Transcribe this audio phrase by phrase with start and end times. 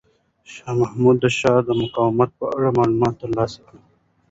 [0.51, 3.81] شاه محمود د ښار د مقاومت په اړه معلومات ترلاسه کړل.